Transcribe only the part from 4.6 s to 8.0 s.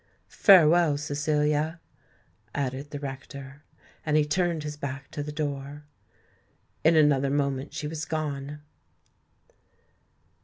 his back to the door. In another moment she